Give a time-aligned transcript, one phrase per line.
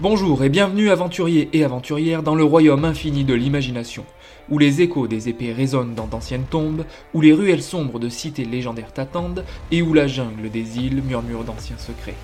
[0.00, 4.04] Bonjour et bienvenue aventuriers et aventurières dans le royaume infini de l'imagination,
[4.50, 8.44] où les échos des épées résonnent dans d'anciennes tombes, où les ruelles sombres de cités
[8.44, 12.16] légendaires t'attendent, et où la jungle des îles murmure d'anciens secrets.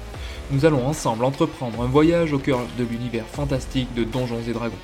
[0.50, 4.74] Nous allons ensemble entreprendre un voyage au cœur de l'univers fantastique de Donjons et Dragons.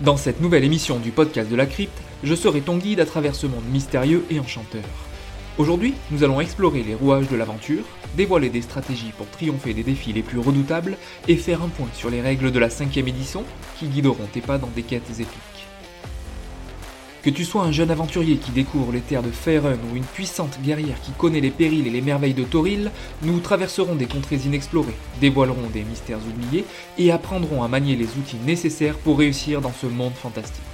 [0.00, 3.34] Dans cette nouvelle émission du podcast de la crypte, je serai ton guide à travers
[3.34, 5.09] ce monde mystérieux et enchanteur.
[5.60, 7.84] Aujourd'hui, nous allons explorer les rouages de l'aventure,
[8.16, 10.96] dévoiler des stratégies pour triompher des défis les plus redoutables
[11.28, 13.44] et faire un point sur les règles de la cinquième édition
[13.78, 15.66] qui guideront tes pas dans des quêtes épiques.
[17.22, 20.58] Que tu sois un jeune aventurier qui découvre les terres de Faerun ou une puissante
[20.62, 24.96] guerrière qui connaît les périls et les merveilles de Toril, nous traverserons des contrées inexplorées,
[25.20, 26.64] dévoilerons des mystères oubliés
[26.96, 30.69] et apprendrons à manier les outils nécessaires pour réussir dans ce monde fantastique.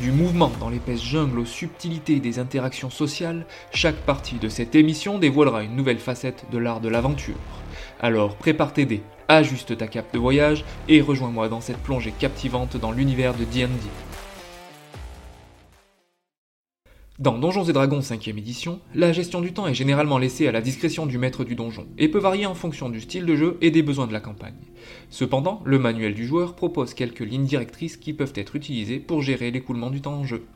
[0.00, 5.18] Du mouvement dans l'épaisse jungle aux subtilités des interactions sociales, chaque partie de cette émission
[5.18, 7.34] dévoilera une nouvelle facette de l'art de l'aventure.
[8.00, 12.78] Alors prépare tes dés, ajuste ta cape de voyage et rejoins-moi dans cette plongée captivante
[12.78, 13.68] dans l'univers de D&D.
[17.20, 20.62] Dans Donjons et Dragons 5ème édition, la gestion du temps est généralement laissée à la
[20.62, 23.70] discrétion du maître du donjon et peut varier en fonction du style de jeu et
[23.70, 24.54] des besoins de la campagne.
[25.10, 29.50] Cependant, le manuel du joueur propose quelques lignes directrices qui peuvent être utilisées pour gérer
[29.50, 30.46] l'écoulement du temps en jeu.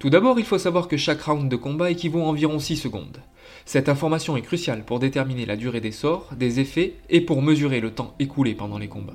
[0.00, 3.22] Tout d'abord, il faut savoir que chaque round de combat équivaut à environ 6 secondes.
[3.66, 7.78] Cette information est cruciale pour déterminer la durée des sorts, des effets et pour mesurer
[7.78, 9.14] le temps écoulé pendant les combats.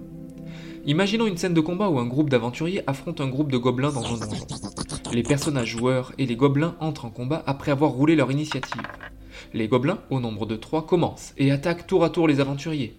[0.85, 4.05] Imaginons une scène de combat où un groupe d'aventuriers affronte un groupe de gobelins dans
[4.05, 4.47] un donjon.
[5.14, 8.81] Les personnages joueurs et les gobelins entrent en combat après avoir roulé leur initiative.
[9.54, 12.95] Les gobelins, au nombre de 3, commencent et attaquent tour à tour les aventuriers.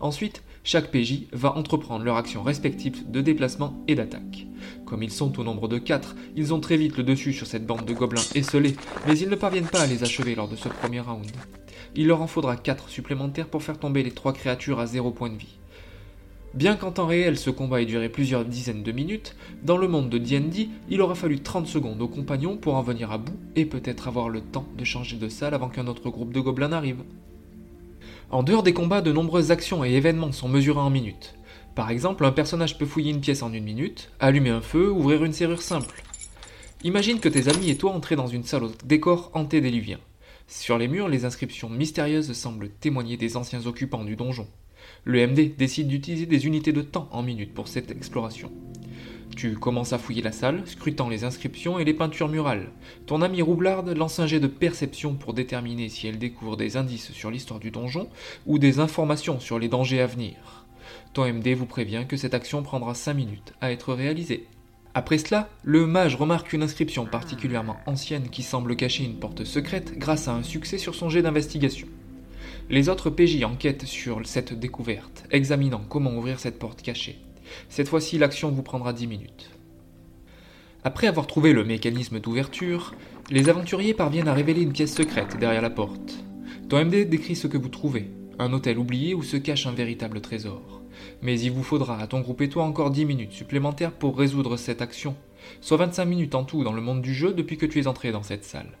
[0.00, 4.46] Ensuite, chaque PJ va entreprendre leur action respective de déplacement et d'attaque.
[4.86, 7.66] Comme ils sont au nombre de 4, ils ont très vite le dessus sur cette
[7.66, 10.68] bande de gobelins esselés, mais ils ne parviennent pas à les achever lors de ce
[10.68, 11.30] premier round.
[11.94, 15.28] Il leur en faudra 4 supplémentaires pour faire tomber les 3 créatures à 0 point
[15.28, 15.59] de vie.
[16.52, 20.10] Bien qu'en temps réel ce combat ait duré plusieurs dizaines de minutes, dans le monde
[20.10, 23.64] de D&D, il aura fallu 30 secondes aux compagnons pour en venir à bout et
[23.64, 27.04] peut-être avoir le temps de changer de salle avant qu'un autre groupe de gobelins n'arrive.
[28.32, 31.36] En dehors des combats, de nombreuses actions et événements sont mesurés en minutes.
[31.76, 35.24] Par exemple, un personnage peut fouiller une pièce en une minute, allumer un feu, ouvrir
[35.24, 36.02] une serrure simple.
[36.82, 39.98] Imagine que tes amis et toi entrez dans une salle au décor antédéluvien.
[40.48, 44.48] Sur les murs, les inscriptions mystérieuses semblent témoigner des anciens occupants du donjon.
[45.04, 48.52] Le MD décide d'utiliser des unités de temps en minutes pour cette exploration.
[49.36, 52.72] Tu commences à fouiller la salle, scrutant les inscriptions et les peintures murales.
[53.06, 57.12] Ton ami Roublard lance un jet de perception pour déterminer si elle découvre des indices
[57.12, 58.08] sur l'histoire du donjon
[58.46, 60.66] ou des informations sur les dangers à venir.
[61.14, 64.46] Ton MD vous prévient que cette action prendra 5 minutes à être réalisée.
[64.92, 69.96] Après cela, le mage remarque une inscription particulièrement ancienne qui semble cacher une porte secrète
[69.96, 71.86] grâce à un succès sur son jet d'investigation.
[72.70, 77.18] Les autres PJ enquêtent sur cette découverte, examinant comment ouvrir cette porte cachée.
[77.68, 79.50] Cette fois-ci, l'action vous prendra 10 minutes.
[80.84, 82.94] Après avoir trouvé le mécanisme d'ouverture,
[83.28, 86.24] les aventuriers parviennent à révéler une pièce secrète derrière la porte.
[86.68, 88.08] Ton MD décrit ce que vous trouvez,
[88.38, 90.80] un hôtel oublié où se cache un véritable trésor.
[91.22, 94.56] Mais il vous faudra à ton groupe et toi encore 10 minutes supplémentaires pour résoudre
[94.56, 95.16] cette action,
[95.60, 98.12] soit 25 minutes en tout dans le monde du jeu depuis que tu es entré
[98.12, 98.78] dans cette salle.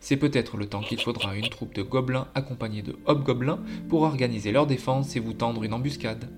[0.00, 4.02] C'est peut-être le temps qu'il faudra à une troupe de gobelins accompagnés de hobgoblins pour
[4.02, 6.28] organiser leur défense et vous tendre une embuscade.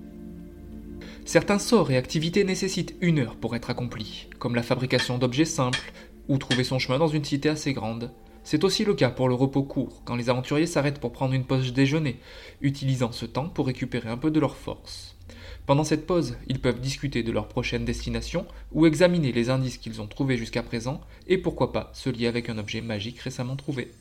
[1.25, 5.91] Certains sorts et activités nécessitent une heure pour être accomplis, comme la fabrication d'objets simples
[6.29, 8.11] ou trouver son chemin dans une cité assez grande.
[8.43, 11.43] C'est aussi le cas pour le repos court, quand les aventuriers s'arrêtent pour prendre une
[11.43, 12.21] pause déjeuner,
[12.61, 15.16] utilisant ce temps pour récupérer un peu de leur force.
[15.65, 20.01] Pendant cette pause, ils peuvent discuter de leur prochaine destination ou examiner les indices qu'ils
[20.01, 23.91] ont trouvés jusqu'à présent et pourquoi pas se lier avec un objet magique récemment trouvé.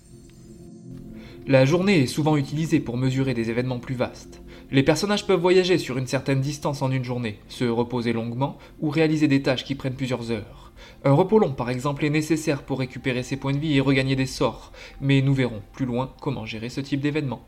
[1.49, 4.43] La journée est souvent utilisée pour mesurer des événements plus vastes.
[4.73, 8.91] Les personnages peuvent voyager sur une certaine distance en une journée, se reposer longuement ou
[8.91, 10.73] réaliser des tâches qui prennent plusieurs heures.
[11.05, 14.17] Un repos long par exemple est nécessaire pour récupérer ses points de vie et regagner
[14.17, 17.45] des sorts, mais nous verrons plus loin comment gérer ce type d'événement.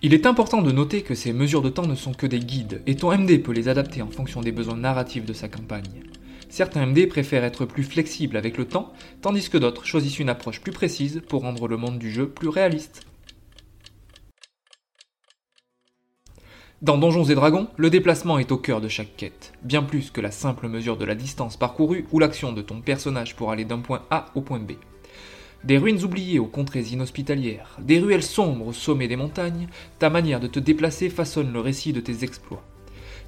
[0.00, 2.82] Il est important de noter que ces mesures de temps ne sont que des guides,
[2.86, 6.04] et ton MD peut les adapter en fonction des besoins narratifs de sa campagne.
[6.48, 8.92] Certains MD préfèrent être plus flexibles avec le temps,
[9.22, 12.48] tandis que d'autres choisissent une approche plus précise pour rendre le monde du jeu plus
[12.48, 13.06] réaliste.
[16.80, 20.20] Dans Donjons et Dragons, le déplacement est au cœur de chaque quête, bien plus que
[20.20, 23.80] la simple mesure de la distance parcourue ou l'action de ton personnage pour aller d'un
[23.80, 24.74] point A au point B.
[25.64, 29.66] Des ruines oubliées aux contrées inhospitalières, des ruelles sombres au sommet des montagnes,
[29.98, 32.62] ta manière de te déplacer façonne le récit de tes exploits.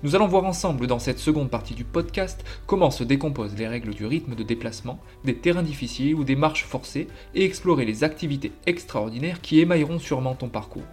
[0.04, 3.94] Nous allons voir ensemble dans cette seconde partie du podcast comment se décomposent les règles
[3.94, 8.52] du rythme de déplacement, des terrains difficiles ou des marches forcées et explorer les activités
[8.64, 10.86] extraordinaires qui émailleront sûrement ton parcours.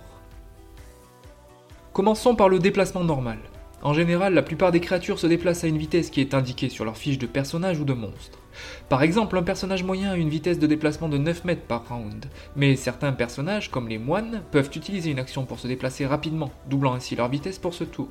[1.94, 3.38] Commençons par le déplacement normal.
[3.84, 6.84] En général, la plupart des créatures se déplacent à une vitesse qui est indiquée sur
[6.84, 8.40] leur fiche de personnage ou de monstre.
[8.90, 12.26] Par exemple, un personnage moyen a une vitesse de déplacement de 9 mètres par round,
[12.56, 16.94] mais certains personnages, comme les moines, peuvent utiliser une action pour se déplacer rapidement, doublant
[16.94, 18.10] ainsi leur vitesse pour ce tour.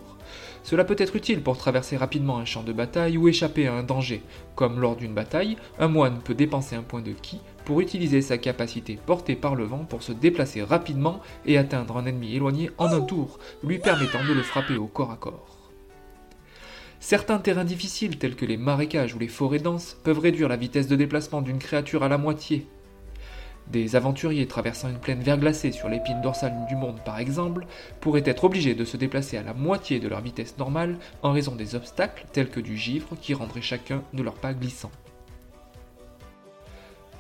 [0.63, 3.83] Cela peut être utile pour traverser rapidement un champ de bataille ou échapper à un
[3.83, 4.23] danger,
[4.55, 8.39] comme lors d'une bataille, un moine peut dépenser un point de ki pour utiliser sa
[8.39, 12.87] capacité portée par le vent pour se déplacer rapidement et atteindre un ennemi éloigné en
[12.87, 15.56] un tour, lui permettant de le frapper au corps à corps.
[17.09, 20.89] Certains terrains difficiles tels que les marécages ou les forêts denses peuvent réduire la vitesse
[20.89, 22.67] de déplacement d'une créature à la moitié.
[23.71, 27.65] Des aventuriers traversant une plaine verglacée sur l'épine dorsale du monde par exemple
[28.01, 31.55] pourraient être obligés de se déplacer à la moitié de leur vitesse normale en raison
[31.55, 34.91] des obstacles tels que du givre qui rendrait chacun de leurs pas glissants.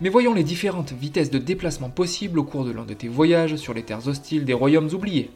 [0.00, 3.54] Mais voyons les différentes vitesses de déplacement possibles au cours de l'un de tes voyages
[3.54, 5.30] sur les terres hostiles des royaumes oubliés.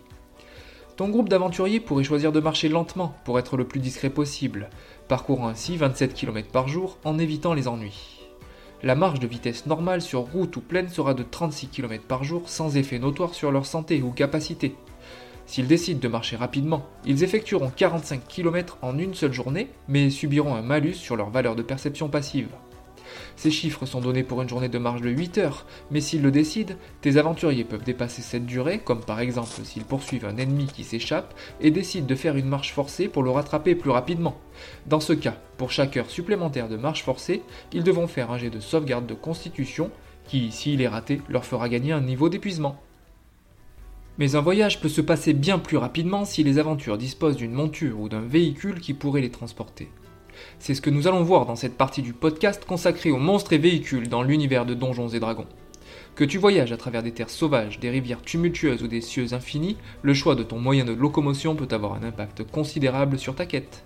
[0.96, 4.68] Ton groupe d'aventuriers pourrait choisir de marcher lentement pour être le plus discret possible,
[5.08, 8.20] parcourant ainsi 27 km par jour en évitant les ennuis.
[8.82, 12.48] La marge de vitesse normale sur route ou plaine sera de 36 km par jour
[12.48, 14.74] sans effet notoire sur leur santé ou capacité.
[15.44, 20.54] S'ils décident de marcher rapidement, ils effectueront 45 km en une seule journée, mais subiront
[20.54, 22.48] un malus sur leur valeur de perception passive.
[23.40, 26.30] Ces chiffres sont donnés pour une journée de marche de 8 heures, mais s'ils le
[26.30, 30.84] décident, tes aventuriers peuvent dépasser cette durée, comme par exemple s'ils poursuivent un ennemi qui
[30.84, 34.38] s'échappe et décident de faire une marche forcée pour le rattraper plus rapidement.
[34.84, 37.40] Dans ce cas, pour chaque heure supplémentaire de marche forcée,
[37.72, 39.90] ils devront faire un jet de sauvegarde de constitution
[40.26, 42.78] qui, s'il est raté, leur fera gagner un niveau d'épuisement.
[44.18, 48.00] Mais un voyage peut se passer bien plus rapidement si les aventures disposent d'une monture
[48.00, 49.88] ou d'un véhicule qui pourrait les transporter.
[50.58, 53.58] C'est ce que nous allons voir dans cette partie du podcast consacrée aux monstres et
[53.58, 55.46] véhicules dans l'univers de Donjons et Dragons.
[56.14, 59.76] Que tu voyages à travers des terres sauvages, des rivières tumultueuses ou des cieux infinis,
[60.02, 63.82] le choix de ton moyen de locomotion peut avoir un impact considérable sur ta quête.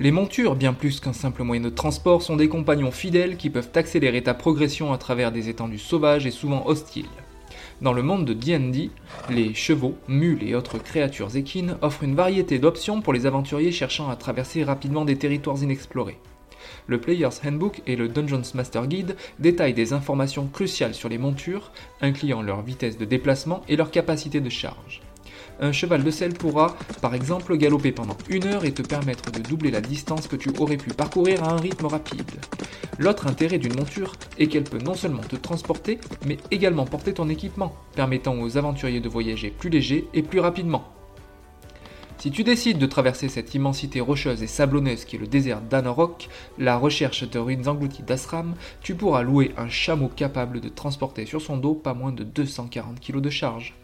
[0.00, 3.70] Les montures, bien plus qu'un simple moyen de transport, sont des compagnons fidèles qui peuvent
[3.74, 7.06] accélérer ta progression à travers des étendues sauvages et souvent hostiles.
[7.80, 8.90] Dans le monde de D&D,
[9.30, 14.08] les chevaux, mules et autres créatures équines offrent une variété d'options pour les aventuriers cherchant
[14.08, 16.18] à traverser rapidement des territoires inexplorés.
[16.86, 21.72] Le Player's Handbook et le Dungeons Master Guide détaillent des informations cruciales sur les montures,
[22.00, 25.02] incluant leur vitesse de déplacement et leur capacité de charge
[25.60, 29.40] un cheval de sel pourra, par exemple, galoper pendant une heure et te permettre de
[29.40, 32.30] doubler la distance que tu aurais pu parcourir à un rythme rapide.
[32.98, 37.28] L'autre intérêt d'une monture est qu'elle peut non seulement te transporter, mais également porter ton
[37.28, 40.84] équipement, permettant aux aventuriers de voyager plus léger et plus rapidement.
[42.24, 46.28] Si tu décides de traverser cette immensité rocheuse et sablonneuse qui est le désert d'Anarok,
[46.58, 51.42] la recherche de ruines englouties d'Asram, tu pourras louer un chameau capable de transporter sur
[51.42, 53.74] son dos pas moins de 240 kg de charge.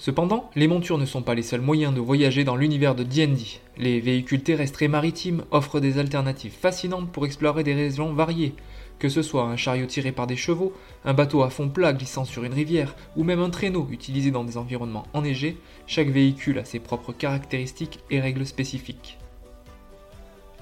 [0.00, 3.60] Cependant, les montures ne sont pas les seuls moyens de voyager dans l'univers de D&D.
[3.76, 8.54] Les véhicules terrestres et maritimes offrent des alternatives fascinantes pour explorer des régions variées,
[9.00, 10.72] que ce soit un chariot tiré par des chevaux,
[11.04, 14.44] un bateau à fond plat glissant sur une rivière, ou même un traîneau utilisé dans
[14.44, 15.56] des environnements enneigés,
[15.88, 19.18] chaque véhicule a ses propres caractéristiques et règles spécifiques.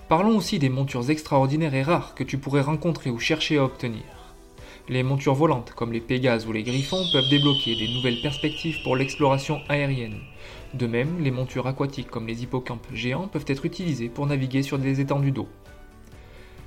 [0.08, 4.15] Parlons aussi des montures extraordinaires et rares que tu pourrais rencontrer ou chercher à obtenir.
[4.88, 8.94] Les montures volantes comme les Pégases ou les Griffons peuvent débloquer des nouvelles perspectives pour
[8.94, 10.20] l'exploration aérienne.
[10.74, 14.78] De même, les montures aquatiques comme les hippocampes géants peuvent être utilisées pour naviguer sur
[14.78, 15.48] des étendues d'eau.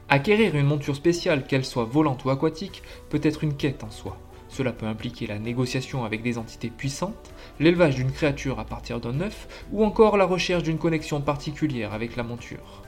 [0.09, 4.19] Acquérir une monture spéciale, qu'elle soit volante ou aquatique, peut être une quête en soi.
[4.49, 9.21] Cela peut impliquer la négociation avec des entités puissantes, l'élevage d'une créature à partir d'un
[9.21, 12.81] œuf, ou encore la recherche d'une connexion particulière avec la monture.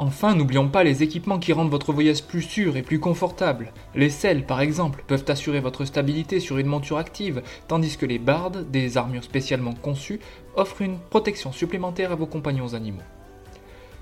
[0.00, 3.72] Enfin, n'oublions pas les équipements qui rendent votre voyage plus sûr et plus confortable.
[3.96, 8.20] Les selles, par exemple, peuvent assurer votre stabilité sur une monture active, tandis que les
[8.20, 10.20] bardes, des armures spécialement conçues,
[10.54, 13.02] offrent une protection supplémentaire à vos compagnons animaux.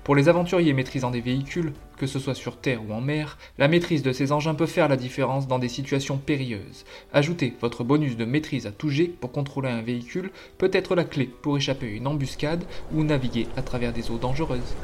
[0.03, 3.67] Pour les aventuriers maîtrisant des véhicules, que ce soit sur terre ou en mer, la
[3.67, 6.85] maîtrise de ces engins peut faire la différence dans des situations périlleuses.
[7.11, 11.03] Ajoutez votre bonus de maîtrise à tout jet pour contrôler un véhicule peut être la
[11.03, 12.63] clé pour échapper à une embuscade
[12.93, 14.75] ou naviguer à travers des eaux dangereuses.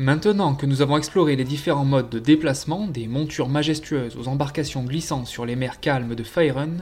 [0.00, 4.84] Maintenant que nous avons exploré les différents modes de déplacement, des montures majestueuses aux embarcations
[4.84, 6.76] glissant sur les mers calmes de Faerun,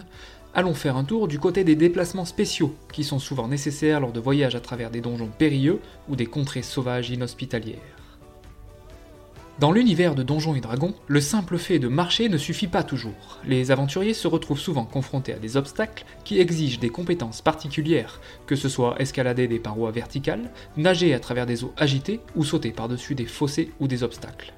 [0.52, 4.20] allons faire un tour du côté des déplacements spéciaux, qui sont souvent nécessaires lors de
[4.20, 5.80] voyages à travers des donjons périlleux
[6.10, 7.95] ou des contrées sauvages inhospitalières.
[9.58, 13.38] Dans l'univers de Donjons et Dragons, le simple fait de marcher ne suffit pas toujours.
[13.46, 18.54] Les aventuriers se retrouvent souvent confrontés à des obstacles qui exigent des compétences particulières, que
[18.54, 23.14] ce soit escalader des parois verticales, nager à travers des eaux agitées ou sauter par-dessus
[23.14, 24.52] des fossés ou des obstacles.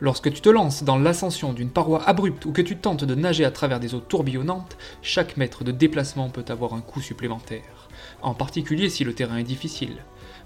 [0.00, 3.44] Lorsque tu te lances dans l'ascension d'une paroi abrupte ou que tu tentes de nager
[3.44, 7.88] à travers des eaux tourbillonnantes, chaque mètre de déplacement peut avoir un coût supplémentaire,
[8.22, 9.98] en particulier si le terrain est difficile.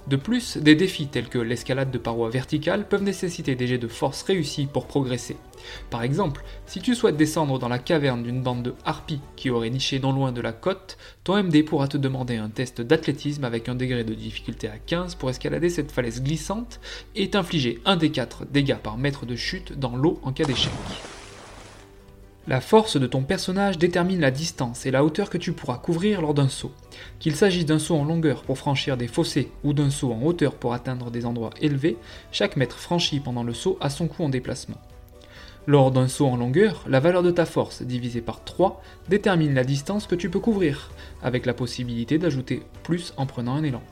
[0.06, 3.88] De plus, des défis tels que l'escalade de parois verticales peuvent nécessiter des jets de
[3.88, 5.36] force réussis pour progresser.
[5.88, 9.70] Par exemple, si tu souhaites descendre dans la caverne d'une bande de harpies qui aurait
[9.70, 13.70] niché non loin de la côte, ton MD pourra te demander un test d'athlétisme avec
[13.70, 16.80] un degré de difficulté à 15 pour escalader cette falaise glissante
[17.16, 20.72] et t'infliger un des 4 dégâts par mètre de chute dans l'eau en cas d'échec.
[22.46, 26.20] La force de ton personnage détermine la distance et la hauteur que tu pourras couvrir
[26.20, 26.72] lors d'un saut.
[27.18, 30.56] Qu'il s'agisse d'un saut en longueur pour franchir des fossés ou d'un saut en hauteur
[30.56, 31.96] pour atteindre des endroits élevés,
[32.32, 34.76] chaque mètre franchi pendant le saut a son coût en déplacement.
[35.66, 39.64] Lors d'un saut en longueur, la valeur de ta force divisée par 3 détermine la
[39.64, 40.90] distance que tu peux couvrir,
[41.22, 43.82] avec la possibilité d'ajouter plus en prenant un élan.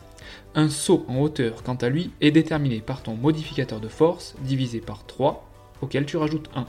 [0.54, 4.80] Un saut en hauteur, quant à lui, est déterminé par ton modificateur de force divisé
[4.80, 5.49] par 3,
[5.80, 6.66] auquel tu rajoutes 1.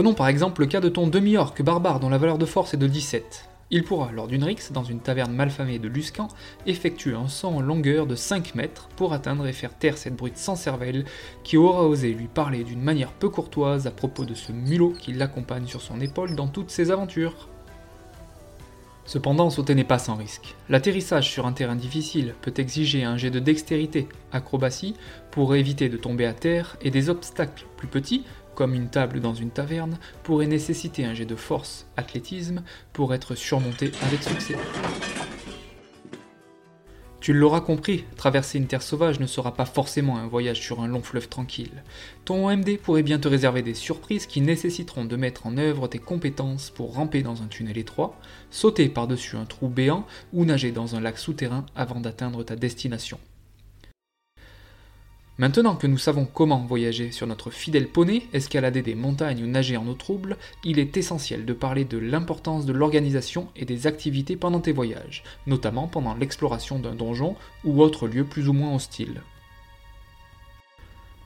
[0.00, 2.78] Prenons par exemple le cas de ton demi-orc barbare dont la valeur de force est
[2.78, 3.50] de 17.
[3.70, 6.28] Il pourra, lors d'une rixe dans une taverne malfamée de Luscan,
[6.64, 10.38] effectuer un saut en longueur de 5 mètres pour atteindre et faire taire cette brute
[10.38, 11.04] sans cervelle
[11.44, 15.12] qui aura osé lui parler d'une manière peu courtoise à propos de ce mulot qui
[15.12, 17.50] l'accompagne sur son épaule dans toutes ses aventures.
[19.10, 20.54] Cependant, sauter n'est pas sans risque.
[20.68, 24.94] L'atterrissage sur un terrain difficile peut exiger un jet de dextérité, acrobatie,
[25.30, 28.24] pour éviter de tomber à terre, et des obstacles plus petits
[28.60, 32.62] comme une table dans une taverne, pourrait nécessiter un jet de force, athlétisme,
[32.92, 34.54] pour être surmonté avec succès.
[37.20, 40.88] Tu l'auras compris, traverser une terre sauvage ne sera pas forcément un voyage sur un
[40.88, 41.82] long fleuve tranquille.
[42.26, 45.98] Ton MD pourrait bien te réserver des surprises qui nécessiteront de mettre en œuvre tes
[45.98, 50.96] compétences pour ramper dans un tunnel étroit, sauter par-dessus un trou béant ou nager dans
[50.96, 53.18] un lac souterrain avant d'atteindre ta destination.
[55.40, 59.78] Maintenant que nous savons comment voyager sur notre fidèle poney, escalader des montagnes ou nager
[59.78, 64.36] en eau trouble, il est essentiel de parler de l'importance de l'organisation et des activités
[64.36, 69.22] pendant tes voyages, notamment pendant l'exploration d'un donjon ou autre lieu plus ou moins hostile.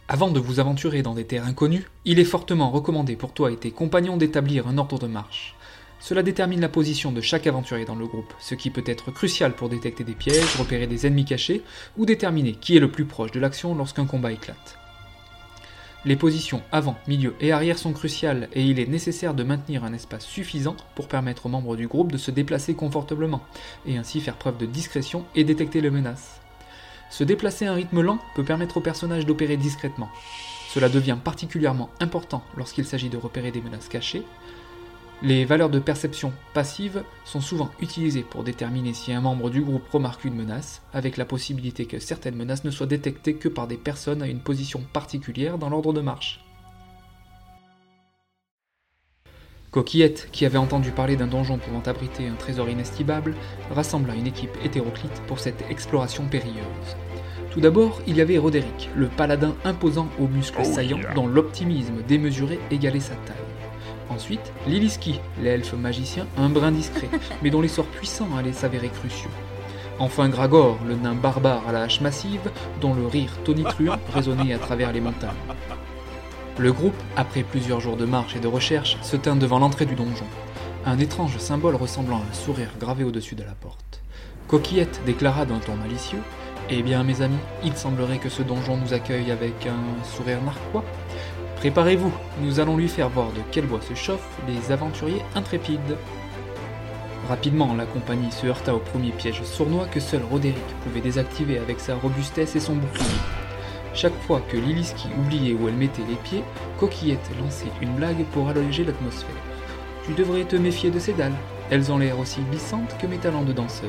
[0.07, 3.57] Avant de vous aventurer dans des terres inconnues, il est fortement recommandé pour toi et
[3.57, 5.57] tes compagnons d'établir un ordre de marche.
[6.05, 9.55] Cela détermine la position de chaque aventurier dans le groupe, ce qui peut être crucial
[9.55, 11.63] pour détecter des pièges, repérer des ennemis cachés
[11.97, 14.77] ou déterminer qui est le plus proche de l'action lorsqu'un combat éclate.
[16.05, 19.95] Les positions avant, milieu et arrière sont cruciales et il est nécessaire de maintenir un
[19.95, 23.41] espace suffisant pour permettre aux membres du groupe de se déplacer confortablement
[23.87, 26.39] et ainsi faire preuve de discrétion et détecter les menaces.
[27.09, 30.11] Se déplacer à un rythme lent peut permettre au personnage d'opérer discrètement.
[30.69, 34.25] Cela devient particulièrement important lorsqu'il s'agit de repérer des menaces cachées,
[35.23, 39.89] les valeurs de perception passive sont souvent utilisées pour déterminer si un membre du groupe
[39.89, 43.77] remarque une menace, avec la possibilité que certaines menaces ne soient détectées que par des
[43.77, 46.45] personnes à une position particulière dans l'ordre de marche.
[49.71, 53.35] Coquillette, qui avait entendu parler d'un donjon pouvant abriter un trésor inestimable,
[53.71, 56.97] rassembla une équipe hétéroclite pour cette exploration périlleuse.
[57.51, 62.03] Tout d'abord, il y avait Roderick, le paladin imposant aux muscles oh saillants dont l'optimisme
[62.07, 63.54] démesuré égalait sa taille.
[64.11, 67.09] Ensuite, Liliski, l'elfe magicien, un brin discret,
[67.43, 69.31] mais dont les sorts puissants allaient s'avérer cruciaux.
[69.99, 74.59] Enfin Gragor, le nain barbare à la hache massive, dont le rire tonitruant résonnait à
[74.59, 75.31] travers les montagnes.
[76.59, 79.95] Le groupe, après plusieurs jours de marche et de recherche, se tint devant l'entrée du
[79.95, 80.27] donjon.
[80.87, 84.03] Un étrange symbole ressemblant à un sourire gravé au-dessus de la porte.
[84.49, 86.21] Coquillette déclara d'un ton malicieux
[86.71, 90.85] Eh bien, mes amis, il semblerait que ce donjon nous accueille avec un sourire narquois.
[91.65, 95.97] Préparez-vous, nous allons lui faire voir de quel bois se chauffent les aventuriers intrépides.
[97.27, 101.81] Rapidement, la compagnie se heurta au premier piège sournois que seul Roderick pouvait désactiver avec
[101.81, 103.07] sa robustesse et son bouclier.
[103.95, 106.45] Chaque fois que Liliski oubliait où elle mettait les pieds,
[106.79, 109.31] Coquillette lançait une blague pour alléger l'atmosphère.
[110.05, 111.33] Tu devrais te méfier de ces dalles,
[111.71, 113.89] elles ont l'air aussi glissantes que mes talents de danseuse.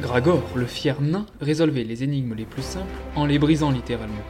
[0.00, 4.22] Gragor, le fier nain, résolvait les énigmes les plus simples en les brisant littéralement.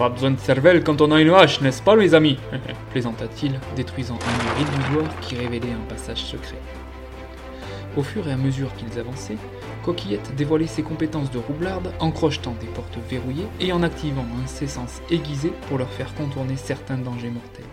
[0.00, 2.38] Pas besoin de cervelle quand on a une hache, n'est-ce pas, mes amis
[2.90, 6.56] plaisanta-t-il, détruisant un mur illusoire qui révélait un passage secret.
[7.98, 9.36] Au fur et à mesure qu'ils avançaient,
[9.84, 14.46] Coquillette dévoilait ses compétences de roublarde en crochetant des portes verrouillées et en activant un
[14.46, 17.66] sens aiguisé pour leur faire contourner certains dangers mortels.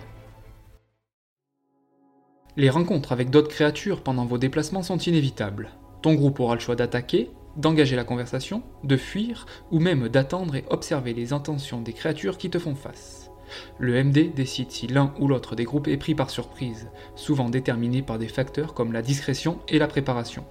[2.58, 5.70] Les rencontres avec d'autres créatures pendant vos déplacements sont inévitables.
[6.02, 10.66] Ton groupe aura le choix d'attaquer, d'engager la conversation, de fuir, ou même d'attendre et
[10.70, 13.32] observer les intentions des créatures qui te font face.
[13.80, 18.02] Le MD décide si l'un ou l'autre des groupes est pris par surprise, souvent déterminé
[18.02, 20.46] par des facteurs comme la discrétion et la préparation.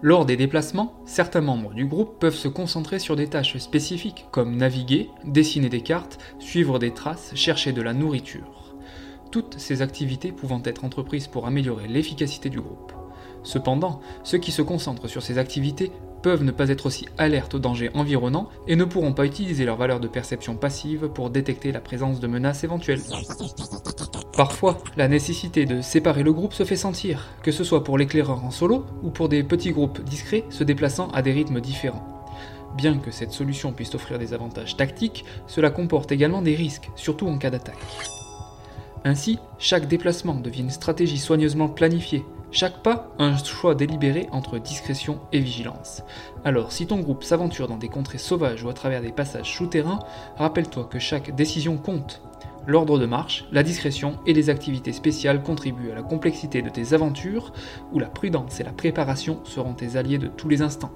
[0.00, 4.56] Lors des déplacements, certains membres du groupe peuvent se concentrer sur des tâches spécifiques comme
[4.56, 8.76] naviguer, dessiner des cartes, suivre des traces, chercher de la nourriture.
[9.32, 12.92] Toutes ces activités pouvant être entreprises pour améliorer l'efficacité du groupe.
[13.42, 15.92] Cependant, ceux qui se concentrent sur ces activités
[16.22, 19.76] peuvent ne pas être aussi alertes aux dangers environnants et ne pourront pas utiliser leur
[19.76, 23.00] valeur de perception passive pour détecter la présence de menaces éventuelles.
[24.36, 28.44] Parfois, la nécessité de séparer le groupe se fait sentir, que ce soit pour l'éclaireur
[28.44, 32.06] en solo ou pour des petits groupes discrets se déplaçant à des rythmes différents.
[32.76, 37.26] Bien que cette solution puisse offrir des avantages tactiques, cela comporte également des risques, surtout
[37.26, 37.76] en cas d'attaque.
[39.04, 45.20] Ainsi, chaque déplacement devient une stratégie soigneusement planifiée, chaque pas, un choix délibéré entre discrétion
[45.32, 46.02] et vigilance.
[46.44, 49.98] Alors, si ton groupe s'aventure dans des contrées sauvages ou à travers des passages souterrains,
[50.36, 52.22] rappelle-toi que chaque décision compte.
[52.66, 56.94] L'ordre de marche, la discrétion et les activités spéciales contribuent à la complexité de tes
[56.94, 57.52] aventures,
[57.92, 60.92] où la prudence et la préparation seront tes alliés de tous les instants.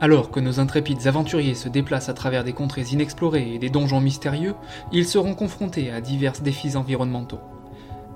[0.00, 4.00] Alors que nos intrépides aventuriers se déplacent à travers des contrées inexplorées et des donjons
[4.00, 4.54] mystérieux,
[4.92, 7.40] ils seront confrontés à divers défis environnementaux.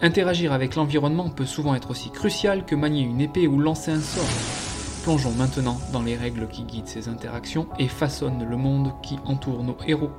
[0.02, 4.00] Interagir avec l'environnement peut souvent être aussi crucial que manier une épée ou lancer un
[4.00, 4.24] sort.
[5.02, 9.62] Plongeons maintenant dans les règles qui guident ces interactions et façonnent le monde qui entoure
[9.62, 10.10] nos héros.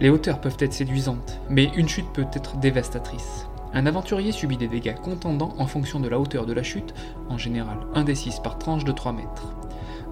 [0.00, 3.46] Les hauteurs peuvent être séduisantes, mais une chute peut être dévastatrice.
[3.72, 6.92] Un aventurier subit des dégâts contendants en fonction de la hauteur de la chute,
[7.28, 9.54] en général 1 des 6 par tranche de 3 mètres.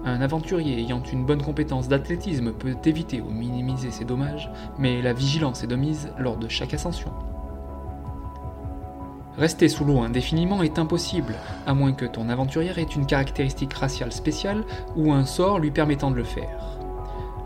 [0.05, 5.11] Un aventurier ayant une bonne compétence d'athlétisme peut éviter ou minimiser ces dommages, mais la
[5.11, 7.11] vigilance est de mise lors de chaque ascension.
[9.37, 11.35] Rester sous l'eau indéfiniment est impossible,
[11.67, 14.63] à moins que ton aventurière ait une caractéristique raciale spéciale
[14.95, 16.79] ou un sort lui permettant de le faire.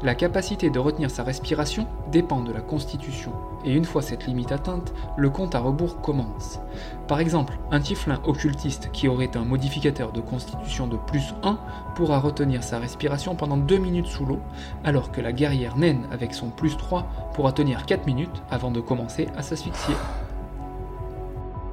[0.02, 3.34] La capacité de retenir sa respiration dépend de la constitution,
[3.66, 6.60] et une fois cette limite atteinte, le compte à rebours commence.
[7.08, 11.58] Par exemple, un tiflin occultiste qui aurait un modificateur de constitution de plus 1
[11.96, 14.40] pourra retenir sa respiration pendant 2 minutes sous l'eau,
[14.86, 18.80] alors que la guerrière naine avec son plus 3 pourra tenir 4 minutes avant de
[18.80, 19.96] commencer à s'asphyxier.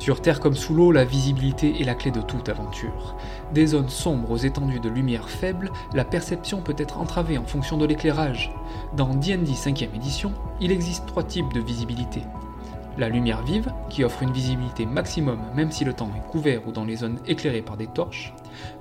[0.07, 3.16] Sur Terre comme sous l'eau, la visibilité est la clé de toute aventure.
[3.53, 7.77] Des zones sombres aux étendues de lumière faible, la perception peut être entravée en fonction
[7.77, 8.53] de l'éclairage.
[8.97, 12.23] Dans D&D 5ème édition, il existe trois types de visibilité.
[12.99, 16.71] La lumière vive, qui offre une visibilité maximum même si le temps est couvert ou
[16.71, 18.33] dans les zones éclairées par des torches.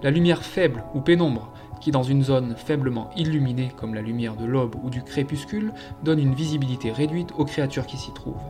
[0.04, 1.52] La lumière faible ou pénombre,
[1.86, 5.72] qui dans une zone faiblement illuminée comme la lumière de l'aube ou du crépuscule
[6.04, 8.42] donne une visibilité réduite aux créatures qui s'y trouvent.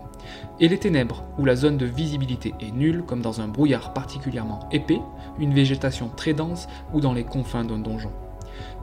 [0.61, 4.69] Et les ténèbres, où la zone de visibilité est nulle comme dans un brouillard particulièrement
[4.71, 5.01] épais,
[5.37, 8.13] une végétation très dense ou dans les confins d'un donjon.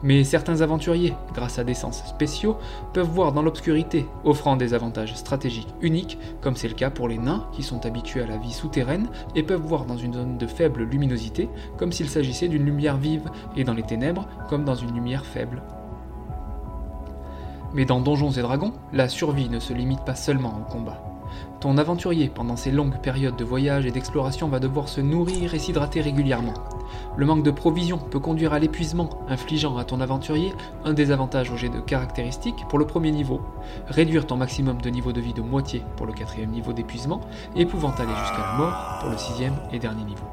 [0.03, 2.57] Mais certains aventuriers, grâce à des sens spéciaux,
[2.93, 7.17] peuvent voir dans l'obscurité, offrant des avantages stratégiques uniques, comme c'est le cas pour les
[7.17, 10.47] nains qui sont habitués à la vie souterraine et peuvent voir dans une zone de
[10.47, 14.93] faible luminosité, comme s'il s'agissait d'une lumière vive, et dans les ténèbres, comme dans une
[14.93, 15.61] lumière faible.
[17.73, 21.12] Mais dans Donjons et Dragons, la survie ne se limite pas seulement au combat.
[21.63, 25.59] Ton aventurier, pendant ces longues périodes de voyage et d'exploration, va devoir se nourrir et
[25.59, 26.55] s'hydrater régulièrement.
[27.15, 31.55] Le manque de provisions peut conduire à l'épuisement, infligeant à ton aventurier un désavantage au
[31.55, 33.39] jet de caractéristiques pour le premier niveau,
[33.87, 37.21] réduire ton maximum de niveau de vie de moitié pour le quatrième niveau d'épuisement,
[37.55, 40.25] et pouvant aller jusqu'à la mort pour le sixième et dernier niveau.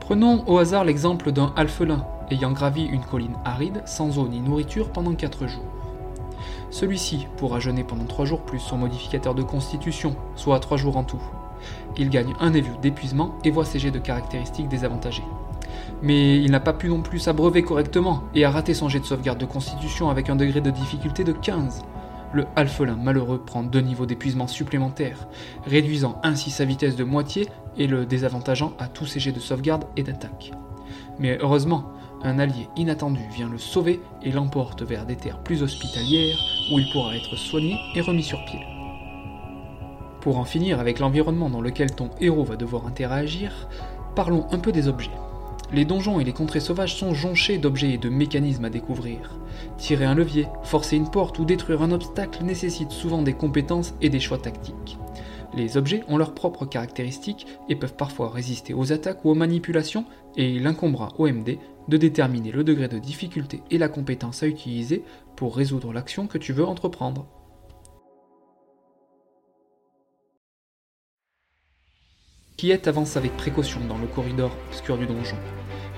[0.00, 4.88] Prenons au hasard l'exemple d'un alphelin ayant gravi une colline aride sans eau ni nourriture
[4.88, 5.73] pendant 4 jours.
[6.74, 11.04] Celui-ci pourra jeûner pendant 3 jours plus son modificateur de constitution, soit 3 jours en
[11.04, 11.22] tout.
[11.96, 15.22] Il gagne un évu d'épuisement et voit ses jets de caractéristiques désavantagés.
[16.02, 19.04] Mais il n'a pas pu non plus s'abreuver correctement et a raté son jet de
[19.04, 21.84] sauvegarde de constitution avec un degré de difficulté de 15.
[22.32, 25.28] Le alphelin malheureux prend deux niveaux d'épuisement supplémentaires,
[25.66, 29.84] réduisant ainsi sa vitesse de moitié et le désavantageant à tous ses jets de sauvegarde
[29.96, 30.50] et d'attaque.
[31.20, 31.92] Mais heureusement,
[32.24, 36.38] un allié inattendu vient le sauver et l'emporte vers des terres plus hospitalières
[36.72, 38.60] où il pourra être soigné et remis sur pied.
[40.20, 43.68] Pour en finir avec l'environnement dans lequel ton héros va devoir interagir,
[44.16, 45.10] parlons un peu des objets.
[45.70, 49.38] Les donjons et les contrées sauvages sont jonchés d'objets et de mécanismes à découvrir.
[49.76, 54.08] Tirer un levier, forcer une porte ou détruire un obstacle nécessite souvent des compétences et
[54.08, 54.98] des choix tactiques.
[55.56, 60.04] Les objets ont leurs propres caractéristiques et peuvent parfois résister aux attaques ou aux manipulations,
[60.36, 64.46] et il incombera au MD de déterminer le degré de difficulté et la compétence à
[64.46, 65.02] utiliser
[65.36, 67.26] pour résoudre l'action que tu veux entreprendre.
[72.64, 75.36] Coquillette avance avec précaution dans le corridor obscur du donjon,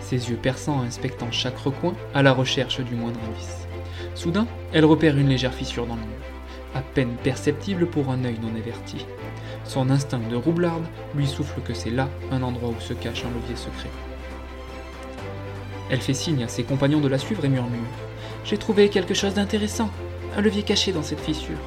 [0.01, 3.69] ses yeux perçants inspectant chaque recoin à la recherche du moindre indice.
[4.17, 6.27] Soudain, elle repère une légère fissure dans le mur,
[6.75, 9.07] à peine perceptible pour un œil non averti.
[9.63, 13.31] Son instinct de roublarde lui souffle que c'est là un endroit où se cache un
[13.39, 13.91] levier secret.
[15.91, 17.81] Elle fait signe à ses compagnons de la suivre et murmure
[18.45, 19.91] J'ai trouvé quelque chose d'intéressant,
[20.37, 21.59] un levier caché dans cette fissure.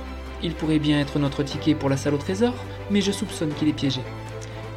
[0.44, 2.54] Il pourrait bien être notre ticket pour la salle au trésor,
[2.90, 4.02] mais je soupçonne qu'il est piégé.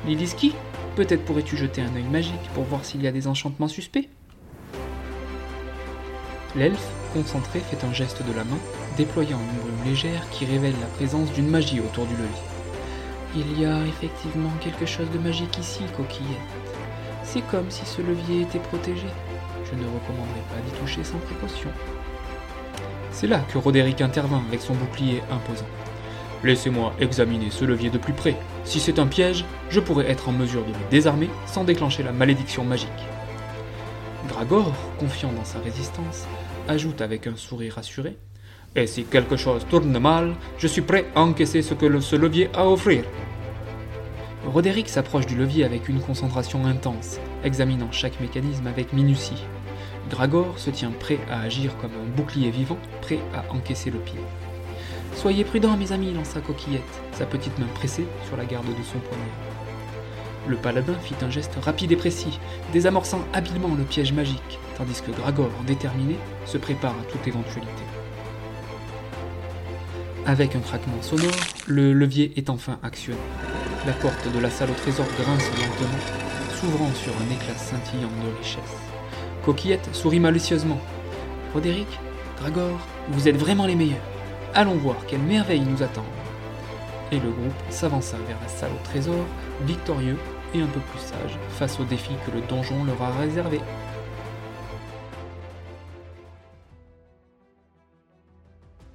[0.07, 0.55] Liliski,
[0.97, 4.09] peut-être pourrais-tu jeter un œil magique pour voir s'il y a des enchantements suspects?
[6.55, 8.59] L'elfe, concentré, fait un geste de la main,
[8.97, 12.29] déployant une brume légère qui révèle la présence d'une magie autour du levier.
[13.35, 16.37] Il y a effectivement quelque chose de magique ici, coquillette.
[17.25, 19.07] C'est comme si ce levier était protégé.
[19.65, 21.71] Je ne recommanderais pas d'y toucher sans précaution.
[23.11, 25.67] C'est là que Roderick intervint avec son bouclier imposant.
[26.45, 28.37] Laissez-moi examiner ce levier de plus près.
[28.65, 32.13] Si c'est un piège, je pourrais être en mesure de le désarmer sans déclencher la
[32.13, 32.89] malédiction magique.
[34.29, 36.27] Gragor, confiant dans sa résistance,
[36.69, 38.17] ajoute avec un sourire assuré
[38.75, 42.51] Et si quelque chose tourne mal, je suis prêt à encaisser ce que ce levier
[42.55, 43.05] a à offrir.
[44.47, 49.43] Roderick s'approche du levier avec une concentration intense, examinant chaque mécanisme avec minutie.
[50.11, 54.21] Gragor se tient prêt à agir comme un bouclier vivant, prêt à encaisser le pied.
[55.15, 58.99] Soyez prudents, mes amis, lança Coquillette, sa petite main pressée sur la garde de son
[58.99, 59.23] poignet.
[60.49, 62.41] Le paladin fit un geste rapide et précis,
[62.73, 67.83] désamorçant habilement le piège magique, tandis que Gragor, déterminé, se prépare à toute éventualité.
[70.27, 71.31] Avec un craquement sonore,
[71.67, 73.19] le levier est enfin actionné.
[73.87, 75.99] La porte de la salle au trésor grince lentement,
[76.63, 78.77] s'ouvrant sur un éclat scintillant de richesse.
[79.45, 80.79] Coquillette sourit malicieusement.
[81.53, 81.89] Roderick,
[82.39, 83.99] Gragor, vous êtes vraiment les meilleurs.
[84.55, 86.05] Allons voir quelle merveille nous attend.
[87.11, 89.25] Et le groupe s'avança vers la salle au trésor,
[89.63, 90.17] victorieux
[90.55, 93.61] et un peu plus sage face au défi que le donjon leur a réservé.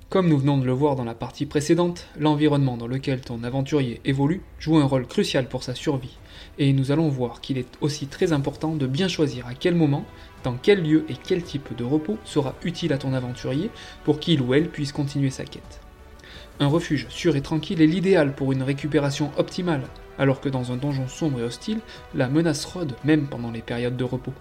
[0.08, 4.00] Comme nous venons de le voir dans la partie précédente, l'environnement dans lequel ton aventurier
[4.06, 6.18] évolue joue un rôle crucial pour sa survie,
[6.60, 10.06] et nous allons voir qu'il est aussi très important de bien choisir à quel moment,
[10.44, 13.70] dans quel lieu et quel type de repos sera utile à ton aventurier
[14.04, 15.82] pour qu'il ou elle puisse continuer sa quête.
[16.60, 19.84] Un refuge sûr et tranquille est l'idéal pour une récupération optimale,
[20.18, 21.80] alors que dans un donjon sombre et hostile,
[22.16, 24.34] la menace rôde même pendant les périodes de repos.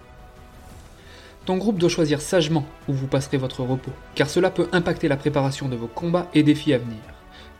[1.45, 5.15] Ton groupe doit choisir sagement où vous passerez votre repos, car cela peut impacter la
[5.15, 7.16] préparation de vos combats et défis à venir.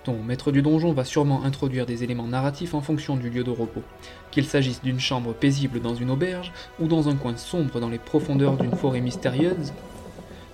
[0.07, 3.51] Ton maître du donjon va sûrement introduire des éléments narratifs en fonction du lieu de
[3.51, 3.83] repos,
[4.31, 7.97] qu'il s'agisse d'une chambre paisible dans une auberge ou dans un coin sombre dans les
[7.97, 9.73] profondeurs d'une forêt mystérieuse.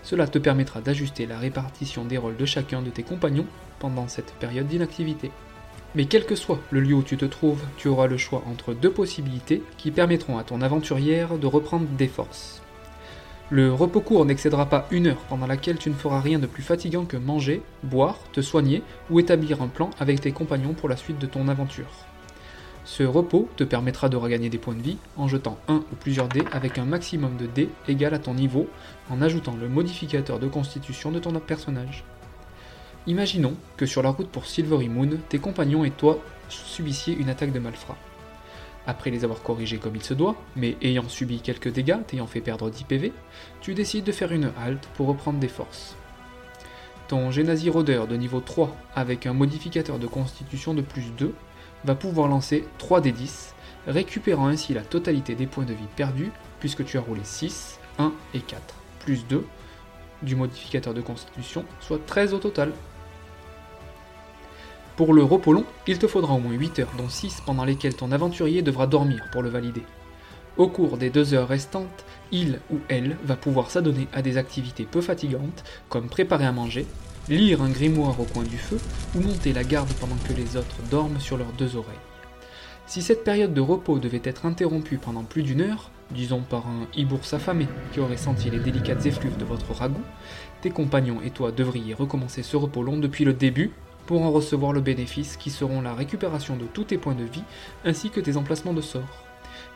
[0.02, 3.46] Cela te permettra d'ajuster la répartition des rôles de chacun de tes compagnons
[3.78, 5.30] pendant cette période d'inactivité.
[5.94, 8.74] Mais quel que soit le lieu où tu te trouves, tu auras le choix entre
[8.74, 12.63] deux possibilités qui permettront à ton aventurière de reprendre des forces.
[13.56, 16.64] Le repos court n'excédera pas une heure pendant laquelle tu ne feras rien de plus
[16.64, 20.98] fatigant que manger, boire, te soigner ou établir un plan avec tes compagnons pour la
[20.98, 21.92] suite de ton aventure.
[22.84, 26.30] Ce repos te permettra de regagner des points de vie en jetant un ou plusieurs
[26.30, 28.68] dés avec un maximum de dés égal à ton niveau
[29.12, 32.06] en ajoutant le modificateur de constitution de ton personnage.
[33.06, 36.18] Imaginons que sur la route pour Silvery Moon, tes compagnons et toi
[36.50, 38.00] subissiez une attaque de malfrats.
[38.86, 42.42] Après les avoir corrigés comme il se doit, mais ayant subi quelques dégâts, t'ayant fait
[42.42, 43.14] perdre 10 PV,
[43.62, 45.96] tu décides de faire une halte pour reprendre des forces.
[47.08, 51.34] Ton Genasi Rôdeur de niveau 3 avec un modificateur de constitution de plus 2
[51.86, 53.56] va pouvoir lancer 3 d 10,
[53.88, 58.12] récupérant ainsi la totalité des points de vie perdus puisque tu as roulé 6, 1
[58.34, 58.62] et 4,
[59.00, 59.46] plus 2
[60.22, 62.72] du modificateur de constitution, soit 13 au total.
[64.96, 67.96] Pour le repos long, il te faudra au moins 8 heures, dont 6 pendant lesquelles
[67.96, 69.82] ton aventurier devra dormir pour le valider.
[70.56, 74.86] Au cours des 2 heures restantes, il ou elle va pouvoir s'adonner à des activités
[74.86, 76.86] peu fatigantes, comme préparer à manger,
[77.28, 78.78] lire un grimoire au coin du feu,
[79.16, 81.96] ou monter la garde pendant que les autres dorment sur leurs deux oreilles.
[82.86, 86.86] Si cette période de repos devait être interrompue pendant plus d'une heure, disons par un
[86.96, 90.04] hibours affamé qui aurait senti les délicates effluves de votre ragoût,
[90.62, 93.72] tes compagnons et toi devriez recommencer ce repos long depuis le début
[94.06, 97.44] pour en recevoir le bénéfice qui seront la récupération de tous tes points de vie
[97.86, 99.26] ainsi que tes emplacements de sort.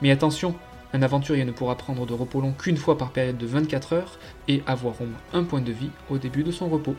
[0.01, 0.55] Mais attention,
[0.93, 4.19] un aventurier ne pourra prendre de repos long qu'une fois par période de 24 heures
[4.47, 6.95] et avoir au moins un point de vie au début de son repos.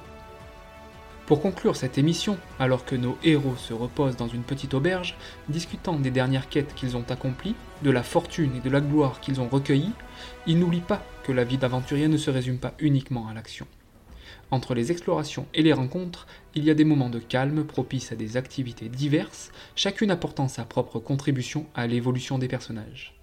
[1.29, 5.15] Pour conclure cette émission, alors que nos héros se reposent dans une petite auberge,
[5.51, 9.39] discutant des dernières quêtes qu'ils ont accomplies, de la fortune et de la gloire qu'ils
[9.39, 9.93] ont recueillies,
[10.47, 13.67] ils n'oublient pas que la vie d'aventurier ne se résume pas uniquement à l'action.
[14.51, 18.17] Entre les explorations et les rencontres, il y a des moments de calme propices à
[18.17, 23.15] des activités diverses, chacune apportant sa propre contribution à l'évolution des personnages.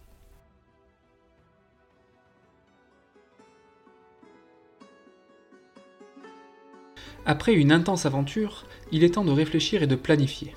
[7.27, 10.53] Après une intense aventure, il est temps de réfléchir et de planifier.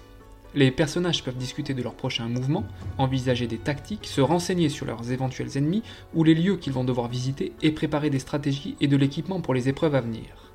[0.55, 2.67] Les personnages peuvent discuter de leurs prochains mouvements,
[2.99, 7.09] envisager des tactiques, se renseigner sur leurs éventuels ennemis ou les lieux qu'ils vont devoir
[7.09, 10.48] visiter et préparer des stratégies et de l'équipement pour les épreuves à venir.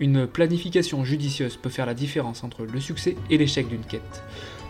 [0.00, 4.22] Une planification judicieuse peut faire la différence entre le succès et l'échec d'une quête.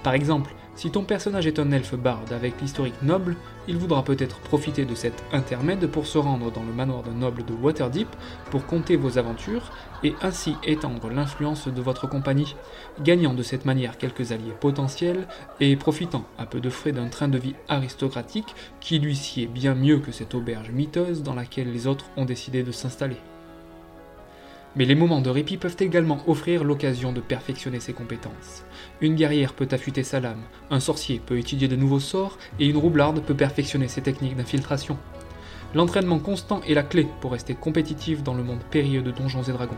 [0.02, 3.36] Par exemple, si ton personnage est un elfe barde avec l'historique noble,
[3.68, 7.44] il voudra peut-être profiter de cet intermède pour se rendre dans le manoir de noble
[7.44, 8.08] de Waterdeep
[8.50, 9.70] pour compter vos aventures
[10.02, 12.56] et ainsi étendre l'influence de votre compagnie,
[13.04, 15.28] gagnant de cette manière quelques alliés potentiels
[15.60, 19.74] et profitant à peu de frais d'un train de vie aristocratique qui lui sied bien
[19.74, 23.18] mieux que cette auberge miteuse dans laquelle les autres ont décidé de s'installer.
[24.76, 28.64] Mais les moments de répit peuvent également offrir l'occasion de perfectionner ses compétences.
[29.00, 32.76] Une guerrière peut affûter sa lame, un sorcier peut étudier de nouveaux sorts, et une
[32.76, 34.96] roublarde peut perfectionner ses techniques d'infiltration.
[35.74, 39.52] L'entraînement constant est la clé pour rester compétitif dans le monde périlleux de donjons et
[39.52, 39.76] dragons.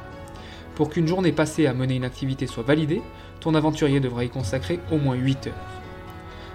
[0.74, 3.02] Pour qu'une journée passée à mener une activité soit validée,
[3.40, 5.54] ton aventurier devra y consacrer au moins 8 heures.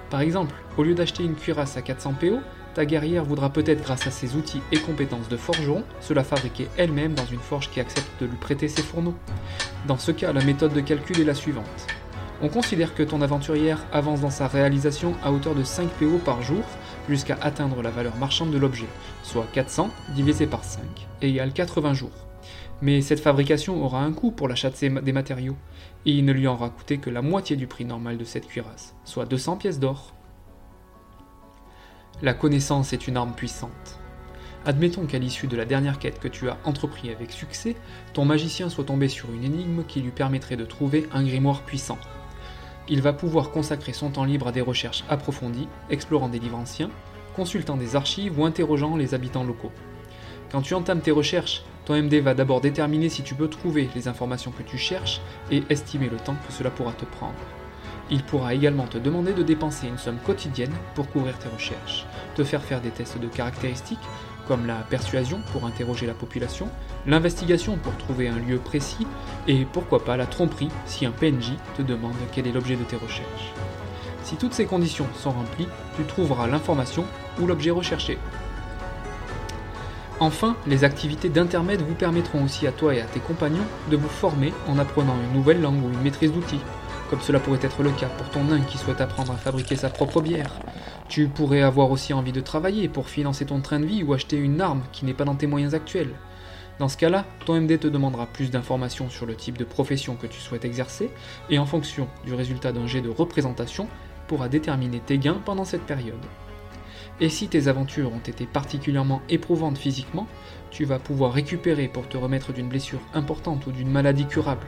[0.10, 2.40] Par exemple, au lieu d'acheter une cuirasse à 400 PO,
[2.78, 6.68] ta guerrière voudra peut-être, grâce à ses outils et compétences de forgeron, se la fabriquer
[6.78, 9.16] elle-même dans une forge qui accepte de lui prêter ses fourneaux.
[9.88, 11.88] Dans ce cas, la méthode de calcul est la suivante.
[12.44, 16.44] On considère que ton aventurière avance dans sa réalisation à hauteur de 5 PO par
[16.44, 16.64] jour
[17.10, 18.86] jusqu'à atteindre la valeur marchande de l'objet,
[19.24, 20.84] soit 400 divisé par 5,
[21.24, 22.28] égale 80 jours.
[22.84, 25.56] Mais cette fabrication aura un coût pour l'achat des matériaux,
[26.06, 28.46] et il ne lui en aura coûté que la moitié du prix normal de cette
[28.46, 30.14] cuirasse, soit 200 pièces d'or.
[32.24, 34.00] La connaissance est une arme puissante.
[34.66, 37.76] Admettons qu'à l'issue de la dernière quête que tu as entrepris avec succès,
[38.14, 42.00] ton magicien soit tombé sur une énigme qui lui permettrait de trouver un grimoire puissant.
[42.90, 46.90] Il va pouvoir consacrer son temps libre à des recherches approfondies, explorant des livres anciens,
[47.36, 49.72] consultant des archives ou interrogeant les habitants locaux.
[50.52, 54.08] Quand tu entames tes recherches, ton MD va d'abord déterminer si tu peux trouver les
[54.08, 57.36] informations que tu cherches et estimer le temps que cela pourra te prendre.
[58.10, 62.44] Il pourra également te demander de dépenser une somme quotidienne pour couvrir tes recherches, te
[62.44, 64.00] faire faire des tests de caractéristiques,
[64.48, 66.70] comme la persuasion pour interroger la population,
[67.06, 69.06] l'investigation pour trouver un lieu précis,
[69.48, 72.96] et pourquoi pas la tromperie si un PNJ te demande quel est l'objet de tes
[72.96, 73.52] recherches.
[74.24, 75.68] Si toutes ces conditions sont remplies,
[75.98, 77.06] tu trouveras l'information
[77.42, 78.18] ou l'objet recherché.
[80.20, 84.10] Enfin, les activités d'intermède vous permettront aussi à toi et à tes compagnons de vous
[84.10, 86.60] former en apprenant une nouvelle langue ou une maîtrise d'outils,
[87.10, 89.90] comme cela pourrait être le cas pour ton nain qui souhaite apprendre à fabriquer sa
[89.90, 90.54] propre bière.
[91.08, 94.38] Tu pourrais avoir aussi envie de travailler pour financer ton train de vie ou acheter
[94.38, 96.14] une arme qui n'est pas dans tes moyens actuels.
[96.80, 100.28] Dans ce cas-là, ton MD te demandera plus d'informations sur le type de profession que
[100.28, 101.10] tu souhaites exercer,
[101.50, 103.88] et en fonction du résultat d'un jet de représentation,
[104.28, 106.26] pourra déterminer tes gains pendant cette période.
[107.20, 110.28] Et si tes aventures ont été particulièrement éprouvantes physiquement,
[110.70, 114.68] tu vas pouvoir récupérer pour te remettre d'une blessure importante ou d'une maladie curable.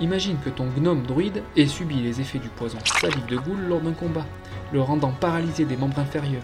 [0.00, 3.80] Imagine que ton gnome druide ait subi les effets du poison salive de goule lors
[3.80, 4.26] d'un combat,
[4.72, 6.42] le rendant paralysé des membres inférieurs.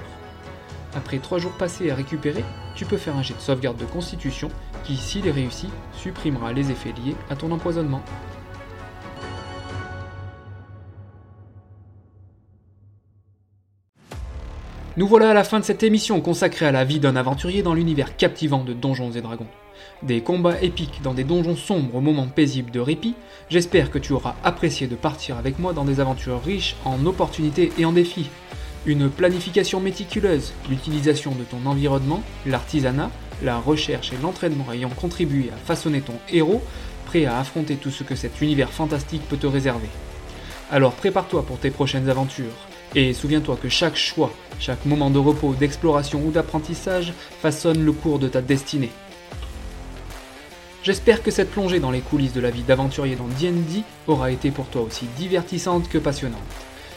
[0.94, 2.44] Après 3 jours passés à récupérer,
[2.76, 4.50] tu peux faire un jet de sauvegarde de constitution
[4.84, 8.02] qui, s'il est réussi, supprimera les effets liés à ton empoisonnement.
[14.96, 17.74] Nous voilà à la fin de cette émission consacrée à la vie d'un aventurier dans
[17.74, 19.46] l'univers captivant de Donjons et Dragons
[20.02, 23.14] des combats épiques dans des donjons sombres aux moments paisibles de répit,
[23.48, 27.72] j'espère que tu auras apprécié de partir avec moi dans des aventures riches en opportunités
[27.78, 28.30] et en défis.
[28.86, 33.10] Une planification méticuleuse, l'utilisation de ton environnement, l'artisanat,
[33.42, 36.62] la recherche et l'entraînement ayant contribué à façonner ton héros,
[37.06, 39.88] prêt à affronter tout ce que cet univers fantastique peut te réserver.
[40.70, 45.54] Alors prépare-toi pour tes prochaines aventures, et souviens-toi que chaque choix, chaque moment de repos,
[45.54, 48.90] d'exploration ou d'apprentissage façonne le cours de ta destinée.
[50.82, 54.50] J'espère que cette plongée dans les coulisses de la vie d'aventurier dans D&D aura été
[54.50, 56.40] pour toi aussi divertissante que passionnante.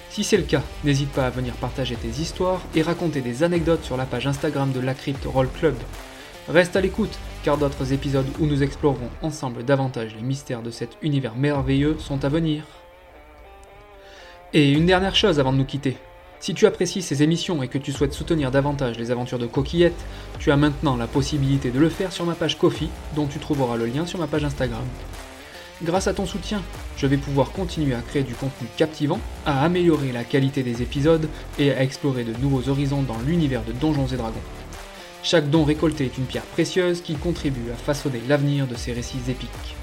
[0.09, 3.83] Si c'est le cas, n'hésite pas à venir partager tes histoires et raconter des anecdotes
[3.83, 5.75] sur la page Instagram de la Crypt Roll Club.
[6.47, 10.97] Reste à l'écoute, car d'autres épisodes où nous explorerons ensemble davantage les mystères de cet
[11.01, 12.63] univers merveilleux sont à venir.
[14.53, 15.97] Et une dernière chose avant de nous quitter.
[16.43, 19.95] Si tu apprécies ces émissions et que tu souhaites soutenir davantage les aventures de Coquillette,
[20.39, 23.77] tu as maintenant la possibilité de le faire sur ma page Kofi, dont tu trouveras
[23.77, 24.83] le lien sur ma page Instagram.
[25.83, 26.61] Grâce à ton soutien,
[26.97, 31.29] je vais pouvoir continuer à créer du contenu captivant, à améliorer la qualité des épisodes
[31.59, 34.35] et à explorer de nouveaux horizons dans l'univers de Donjons et Dragons.
[35.23, 39.21] Chaque don récolté est une pierre précieuse qui contribue à façonner l'avenir de ces récits
[39.29, 39.77] épiques.